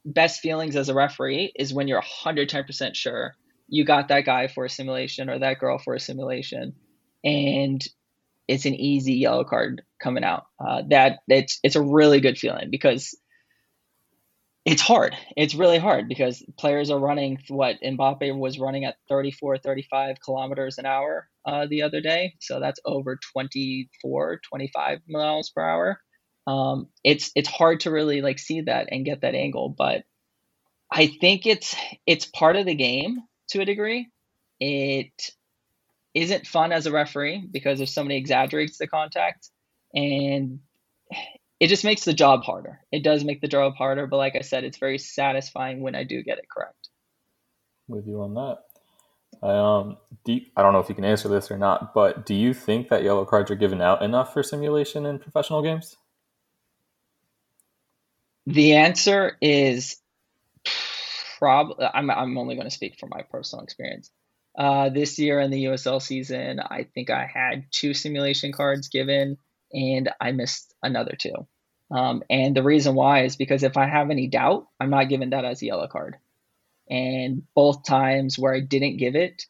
[0.04, 3.34] best feelings as a referee is when you're 110% sure
[3.66, 6.74] you got that guy for a simulation or that girl for a simulation,
[7.24, 7.82] and
[8.46, 10.44] it's an easy yellow card coming out.
[10.62, 13.16] Uh, that it's it's a really good feeling because
[14.64, 15.16] it's hard.
[15.36, 20.78] It's really hard because players are running what Mbappe was running at 34, 35 kilometers
[20.78, 22.34] an hour uh, the other day.
[22.40, 26.00] So that's over 24, 25 miles per hour.
[26.46, 30.02] Um, it's it's hard to really like see that and get that angle, but
[30.92, 31.74] I think it's
[32.06, 33.20] it's part of the game
[33.50, 34.08] to a degree.
[34.58, 35.12] It
[36.14, 39.48] isn't fun as a referee because if somebody exaggerates the contact
[39.94, 40.60] and
[41.60, 42.80] it just makes the job harder.
[42.90, 46.04] It does make the job harder, but like I said, it's very satisfying when I
[46.04, 46.88] do get it correct.
[47.86, 49.46] With you on that.
[49.46, 52.34] Um, do you, I don't know if you can answer this or not, but do
[52.34, 55.96] you think that yellow cards are given out enough for simulation in professional games?
[58.46, 59.98] The answer is
[61.38, 61.86] probably.
[61.92, 64.10] I'm I'm only going to speak from my personal experience.
[64.58, 69.36] Uh, this year in the USL season, I think I had two simulation cards given
[69.72, 71.46] and I missed another two.
[71.90, 75.30] Um, and the reason why is because if I have any doubt, I'm not giving
[75.30, 76.16] that as a yellow card.
[76.88, 79.44] And both times where I didn't give it,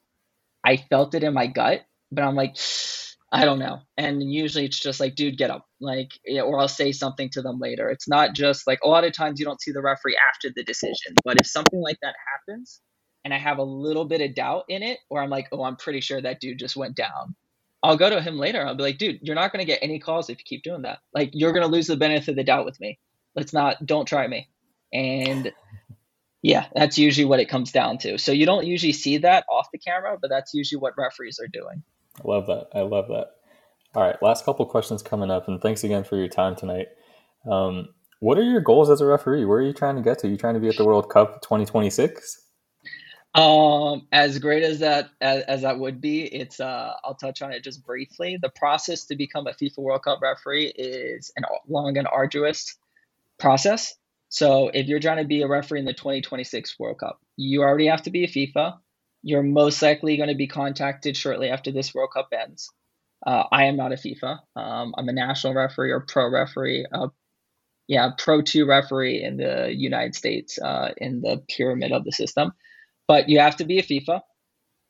[0.65, 2.57] I felt it in my gut, but I'm like,
[3.33, 3.79] I don't know.
[3.97, 5.65] And usually it's just like, dude, get up.
[5.81, 6.11] Like,
[6.43, 7.89] or I'll say something to them later.
[7.89, 10.65] It's not just like a lot of times you don't see the referee after the
[10.65, 12.81] decision, but if something like that happens
[13.25, 15.77] and I have a little bit of doubt in it, or I'm like, oh, I'm
[15.77, 17.37] pretty sure that dude just went down,
[17.83, 18.65] I'll go to him later.
[18.65, 20.83] I'll be like, dude, you're not going to get any calls if you keep doing
[20.83, 20.99] that.
[21.15, 22.99] Like, you're going to lose the benefit of the doubt with me.
[23.35, 24.49] Let's not, don't try me.
[24.93, 25.53] And
[26.43, 28.19] yeah, that's usually what it comes down to.
[28.19, 31.49] So you don't usually see that off the camera, but that's usually what referees are
[31.49, 31.83] doing.
[32.19, 32.69] I love that.
[32.75, 33.29] I love that.
[33.95, 36.87] All right, last couple questions coming up, and thanks again for your time tonight.
[37.51, 37.89] Um,
[38.21, 39.45] what are your goals as a referee?
[39.45, 40.29] Where are you trying to get to?
[40.29, 42.41] Are you trying to be at the World Cup 2026?
[43.35, 47.53] Um, as great as that as, as that would be, it's uh, I'll touch on
[47.53, 48.39] it just briefly.
[48.41, 52.77] The process to become a FIFA World Cup referee is an long and arduous
[53.39, 53.95] process.
[54.31, 57.87] So if you're trying to be a referee in the 2026 World Cup, you already
[57.87, 58.79] have to be a FIFA.
[59.23, 62.71] You're most likely going to be contacted shortly after this World Cup ends.
[63.25, 64.39] Uh, I am not a FIFA.
[64.57, 66.87] Um, I'm a national referee or pro referee.
[66.93, 67.09] Uh,
[67.87, 72.53] yeah, pro two referee in the United States uh, in the pyramid of the system
[73.11, 74.21] but you have to be a FIFA.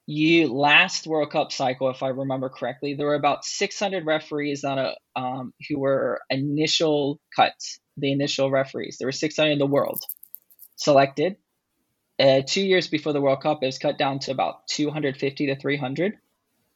[0.04, 4.78] You last World Cup cycle, if I remember correctly, there were about 600 referees on
[4.78, 8.98] a um, who were initial cuts, the initial referees.
[8.98, 10.00] There were 600 in the world
[10.76, 11.36] selected.
[12.18, 15.56] Uh, two years before the World Cup, it was cut down to about 250 to
[15.58, 16.12] 300.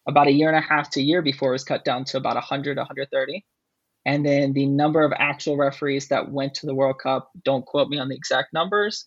[0.08, 2.16] About a year and a half to a year before, it was cut down to
[2.16, 3.44] about 100, 130.
[4.06, 7.90] And then the number of actual referees that went to the World Cup, don't quote
[7.90, 9.04] me on the exact numbers,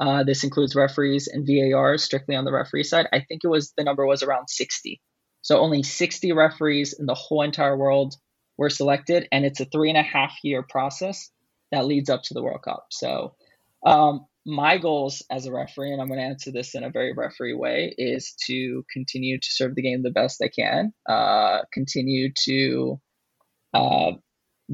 [0.00, 3.06] uh, this includes referees and VARs strictly on the referee side.
[3.12, 5.00] I think it was the number was around 60.
[5.42, 8.14] So only 60 referees in the whole entire world
[8.56, 11.30] were selected, and it's a three and a half year process
[11.70, 12.86] that leads up to the World Cup.
[12.90, 13.34] So
[13.86, 17.12] um, my goals as a referee, and I'm going to answer this in a very
[17.12, 22.32] referee way, is to continue to serve the game the best I can, uh, continue
[22.44, 23.00] to
[23.74, 24.12] uh,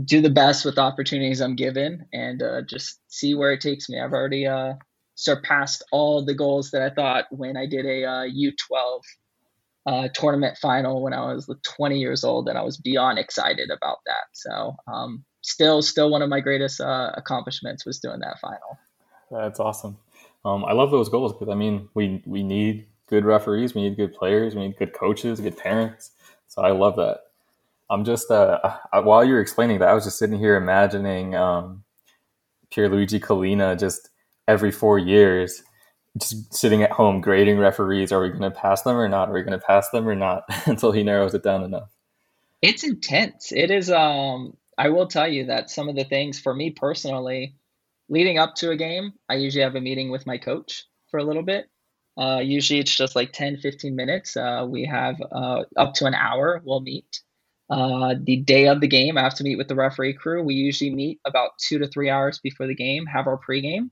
[0.05, 3.89] do the best with the opportunities I'm given, and uh, just see where it takes
[3.89, 4.01] me.
[4.01, 4.75] I've already uh,
[5.17, 9.01] surpassed all the goals that I thought when I did a uh, U12
[9.87, 13.99] uh, tournament final when I was 20 years old, and I was beyond excited about
[14.07, 14.25] that.
[14.33, 18.79] So, um, still, still one of my greatest uh, accomplishments was doing that final.
[19.31, 19.97] That's awesome.
[20.45, 23.97] Um, I love those goals because I mean, we we need good referees, we need
[23.97, 26.13] good players, we need good coaches, good parents.
[26.47, 27.21] So I love that.
[27.91, 28.59] I'm just uh,
[28.93, 31.85] while you were explaining that, I was just sitting here imagining um,
[32.71, 34.09] Pierluigi Collina just
[34.49, 35.63] every four years,
[36.19, 38.13] just sitting at home grading referees.
[38.13, 39.29] Are we going to pass them or not?
[39.29, 40.45] Are we going to pass them or not?
[40.67, 41.91] Until he narrows it down enough.
[42.63, 43.53] It's intense.
[43.53, 43.91] It is.
[43.91, 47.55] Um, I will tell you that some of the things for me personally,
[48.09, 51.25] leading up to a game, I usually have a meeting with my coach for a
[51.25, 51.67] little bit.
[52.19, 54.37] Uh, usually it's just like 10, 15 minutes.
[54.37, 57.21] Uh, we have uh, up to an hour, we'll meet.
[57.69, 60.43] Uh, the day of the game, I have to meet with the referee crew.
[60.43, 63.91] We usually meet about two to three hours before the game, have our pregame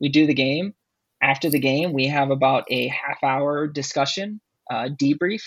[0.00, 0.74] we do the game.
[1.22, 4.40] After the game, we have about a half hour discussion,
[4.70, 5.42] uh, debrief,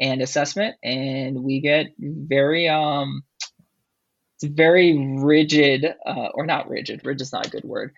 [0.00, 3.22] and assessment, and we get very um,
[4.40, 7.00] it's very rigid, uh, or not rigid.
[7.04, 7.92] Rigid is not a good word.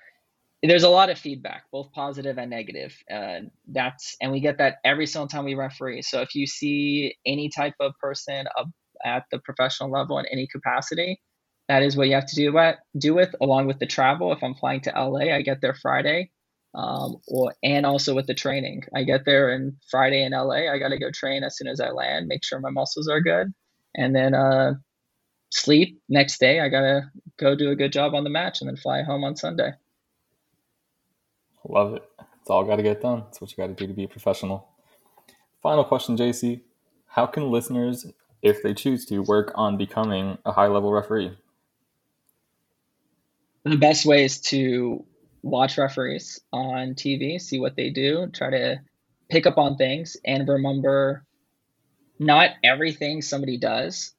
[0.62, 2.94] there's a lot of feedback, both positive and negative.
[3.12, 6.02] Uh, that's and we get that every single time we referee.
[6.02, 8.46] So if you see any type of person
[9.04, 11.20] at the professional level in any capacity,
[11.70, 14.32] that is what you have to do do with along with the travel.
[14.32, 16.32] If I'm flying to LA, I get there Friday,
[16.74, 18.82] um, or and also with the training.
[18.92, 20.68] I get there and Friday in LA.
[20.68, 23.20] I got to go train as soon as I land, make sure my muscles are
[23.20, 23.54] good,
[23.94, 24.74] and then uh,
[25.50, 26.58] sleep next day.
[26.58, 27.02] I gotta
[27.38, 29.70] go do a good job on the match and then fly home on Sunday.
[31.68, 32.02] Love it.
[32.40, 33.22] It's all got to get done.
[33.28, 34.66] It's what you got to do to be a professional.
[35.62, 36.62] Final question, JC.
[37.06, 38.06] How can listeners,
[38.42, 41.36] if they choose to, work on becoming a high level referee?
[43.64, 45.04] The best way is to
[45.42, 48.80] watch referees on TV, see what they do, try to
[49.30, 51.24] pick up on things, and remember
[52.18, 54.12] not everything somebody does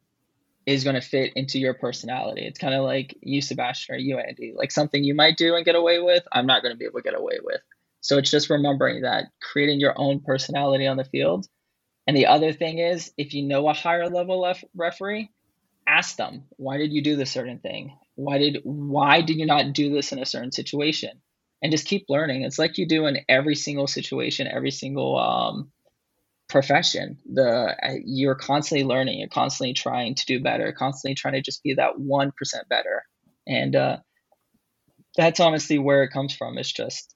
[0.65, 2.45] is going to fit into your personality.
[2.45, 4.53] It's kind of like you, Sebastian, or you, Andy.
[4.55, 6.99] Like something you might do and get away with, I'm not going to be able
[6.99, 7.61] to get away with.
[8.01, 11.47] So it's just remembering that, creating your own personality on the field.
[12.07, 15.29] And the other thing is, if you know a higher level lef- referee,
[15.87, 17.97] ask them, why did you do this certain thing?
[18.15, 21.21] Why did why did you not do this in a certain situation?
[21.61, 22.43] And just keep learning.
[22.43, 25.71] It's like you do in every single situation, every single um,
[26.49, 27.19] profession.
[27.31, 31.75] The you're constantly learning you're constantly trying to do better constantly trying to just be
[31.75, 32.31] that 1%
[32.69, 33.03] better.
[33.47, 33.97] And uh,
[35.15, 36.57] that's honestly where it comes from.
[36.57, 37.15] It's just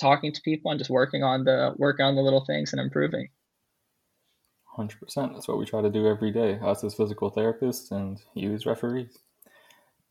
[0.00, 3.28] talking to people and just working on the working on the little things and improving.
[4.76, 8.52] 100% that's what we try to do every day us as physical therapists and you
[8.52, 9.18] as referees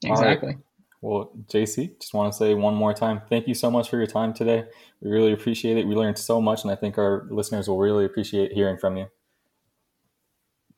[0.03, 0.57] exactly
[1.03, 4.07] well, JC, just want to say one more time, thank you so much for your
[4.07, 4.63] time today.
[5.01, 5.85] We really appreciate it.
[5.85, 9.07] We learned so much, and I think our listeners will really appreciate hearing from you.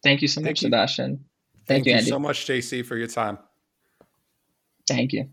[0.04, 0.66] Thank you so thank much, you.
[0.68, 1.26] Sebastian.
[1.68, 3.38] Thank, thank you, you so much, JC, for your time.
[4.88, 5.30] Thank you.